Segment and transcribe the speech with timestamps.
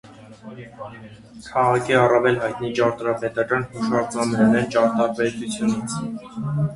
[1.49, 4.65] Քաղաքի առավել հայտնի ճարտարապետական հուշարձաններն են.
[4.77, 5.95] ճարտարապետությունից։